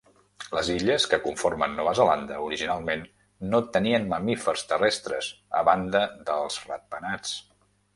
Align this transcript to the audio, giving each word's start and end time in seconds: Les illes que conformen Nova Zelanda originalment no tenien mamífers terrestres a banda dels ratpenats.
Les 0.57 0.69
illes 0.75 1.03
que 1.11 1.19
conformen 1.25 1.75
Nova 1.81 1.93
Zelanda 1.99 2.39
originalment 2.47 3.05
no 3.53 3.63
tenien 3.79 4.11
mamífers 4.17 4.67
terrestres 4.75 5.33
a 5.63 5.67
banda 5.73 6.07
dels 6.33 6.63
ratpenats. 6.75 7.43